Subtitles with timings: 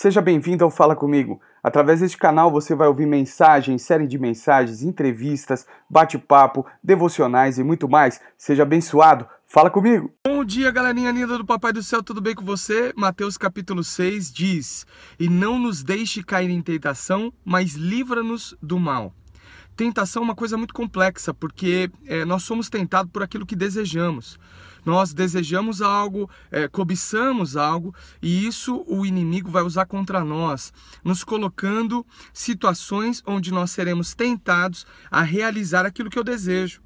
[0.00, 1.40] Seja bem-vindo ao Fala Comigo.
[1.60, 7.88] Através deste canal você vai ouvir mensagens, série de mensagens, entrevistas, bate-papo, devocionais e muito
[7.88, 8.20] mais.
[8.36, 9.26] Seja abençoado.
[9.44, 10.14] Fala comigo.
[10.24, 12.92] Bom dia, galerinha linda do Papai do Céu, tudo bem com você?
[12.96, 14.86] Mateus capítulo 6 diz:
[15.18, 19.12] E não nos deixe cair em tentação, mas livra-nos do mal.
[19.78, 24.36] Tentação é uma coisa muito complexa, porque é, nós somos tentados por aquilo que desejamos.
[24.84, 30.72] Nós desejamos algo, é, cobiçamos algo, e isso o inimigo vai usar contra nós,
[31.04, 36.82] nos colocando situações onde nós seremos tentados a realizar aquilo que eu desejo.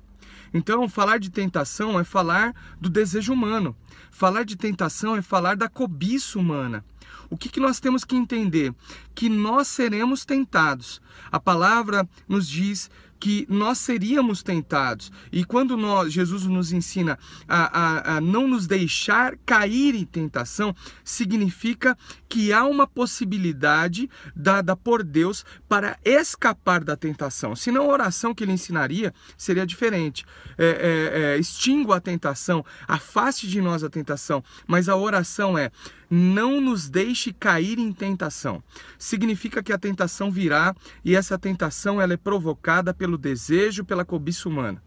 [0.55, 3.77] Então, falar de tentação é falar do desejo humano.
[4.11, 6.85] Falar de tentação é falar da cobiça humana.
[7.31, 8.75] O que, que nós temos que entender?
[9.15, 11.01] Que nós seremos tentados.
[11.31, 12.91] A palavra nos diz
[13.23, 15.13] que nós seríamos tentados.
[15.31, 20.75] E quando nós, Jesus nos ensina a, a, a, não nos deixar cair em tentação,
[21.05, 21.97] significa
[22.29, 27.55] que há uma possibilidade dada por Deus para escapar da tentação.
[27.55, 30.25] Senão a oração que ele ensinaria seria diferente.
[30.59, 34.43] É, é, é, extingua a tentação, afaste de nós a tentação.
[34.67, 35.71] Mas a oração é
[36.15, 38.63] não nos deixe cair em tentação.
[38.99, 44.49] Significa que a tentação virá e essa tentação ela é provocada pelo desejo, pela cobiça
[44.49, 44.83] humana.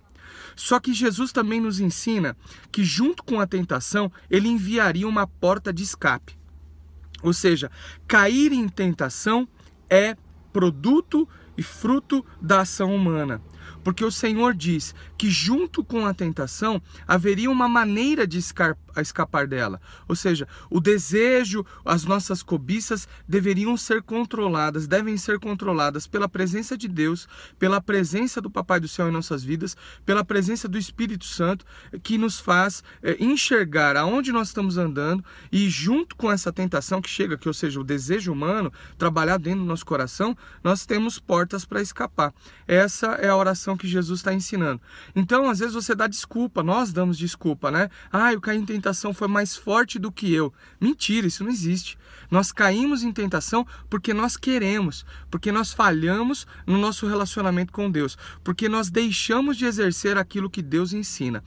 [0.56, 2.36] Só que Jesus também nos ensina
[2.72, 6.38] que junto com a tentação, ele enviaria uma porta de escape.
[7.22, 7.72] Ou seja,
[8.08, 9.48] cair em tentação
[9.90, 10.16] é
[10.54, 13.42] produto e fruto da ação humana.
[13.84, 19.82] Porque o Senhor diz que junto com a tentação haveria uma maneira de escapar dela.
[20.08, 26.78] Ou seja, o desejo, as nossas cobiças deveriam ser controladas, devem ser controladas pela presença
[26.78, 27.28] de Deus,
[27.60, 31.66] pela presença do Papai do Céu em nossas vidas, pela presença do Espírito Santo,
[32.04, 37.10] que nos faz é, enxergar aonde nós estamos andando e junto com essa tentação que
[37.10, 41.66] chega, que ou seja, o desejo humano trabalhar dentro do nosso coração, nós temos portas
[41.66, 42.34] para escapar.
[42.68, 44.82] Essa é a oração que Jesus está ensinando.
[45.16, 47.90] Então, às vezes você dá desculpa, nós damos desculpa, né?
[48.12, 50.54] Ah, eu caí em tentação foi mais forte do que eu.
[50.80, 51.98] Mentira, isso não existe.
[52.30, 58.18] Nós caímos em tentação porque nós queremos, porque nós falhamos no nosso relacionamento com Deus,
[58.44, 61.44] porque nós deixamos de exercer aquilo que Deus ensina.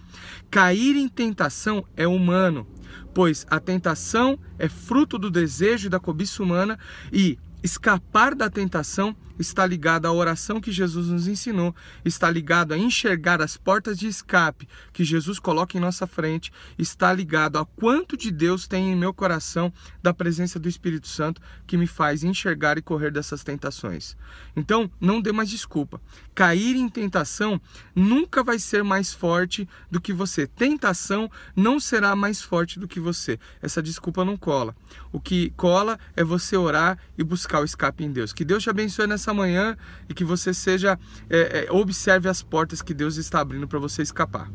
[0.50, 2.66] Cair em tentação é humano,
[3.14, 6.78] pois a tentação é fruto do desejo e da cobiça humana
[7.12, 11.74] e escapar da tentação está ligado à oração que Jesus nos ensinou,
[12.04, 17.12] está ligado a enxergar as portas de escape que Jesus coloca em nossa frente, está
[17.12, 21.76] ligado a quanto de Deus tem em meu coração da presença do Espírito Santo que
[21.76, 24.16] me faz enxergar e correr dessas tentações.
[24.56, 26.00] Então, não dê mais desculpa.
[26.34, 27.60] Cair em tentação
[27.94, 30.46] nunca vai ser mais forte do que você.
[30.46, 33.38] Tentação não será mais forte do que você.
[33.62, 34.74] Essa desculpa não cola.
[35.12, 38.32] O que cola é você orar e buscar o escape em Deus.
[38.32, 39.76] Que Deus te abençoe nessa manhã
[40.08, 40.98] e que você seja
[41.30, 44.50] é, é, observe as portas que Deus está abrindo para você escapar.